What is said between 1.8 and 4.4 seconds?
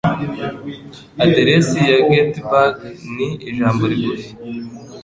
ya Gettysburg" ni ijambo rigufi.